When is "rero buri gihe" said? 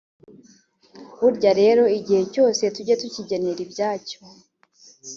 1.61-2.23